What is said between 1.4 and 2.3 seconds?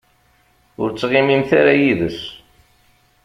ara yid-s.